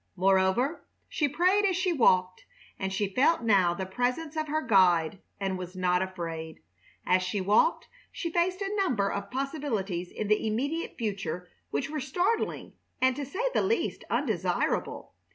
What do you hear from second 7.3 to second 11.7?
walked she faced a number of possibilities in the immediate future